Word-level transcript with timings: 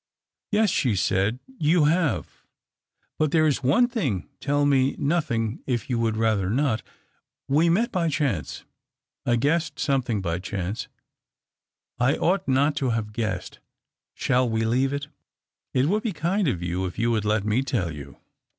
"Yes," 0.51 0.71
she 0.71 0.95
said,'' 0.95 1.37
you 1.69 1.83
have. 1.85 2.47
But 3.19 3.29
there 3.29 3.45
is 3.45 3.59
3ne 3.59 3.91
thing, 3.91 4.29
tell 4.39 4.65
me 4.65 4.95
nothing 4.97 5.61
if 5.67 5.91
you 5.91 5.99
would 5.99 6.17
rather 6.17 6.49
aot. 6.49 6.81
We 7.47 7.69
met 7.69 7.91
by 7.91 8.09
chance. 8.09 8.65
I 9.27 9.35
guessed 9.35 9.77
some 9.77 10.01
bliing 10.01 10.19
by 10.23 10.39
chance. 10.39 10.87
I 11.99 12.15
ought 12.15 12.47
n(jt 12.47 12.77
to 12.77 12.89
have 12.89 13.13
guessed— 13.13 13.59
shall 14.15 14.49
we 14.49 14.65
leave 14.65 14.91
it?"" 14.91 15.07
It 15.75 15.85
would 15.85 16.01
be 16.01 16.13
kind 16.13 16.47
of 16.47 16.63
you 16.63 16.87
if 16.87 16.97
you 16.97 17.11
would 17.11 17.23
let 17.23 17.45
me 17.45 17.61
tell 17.61 17.91
you." 17.91 18.17